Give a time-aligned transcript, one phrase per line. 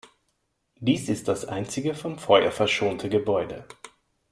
[0.79, 3.65] Dies ist das einzige vom Feuer verschonte Gebäude.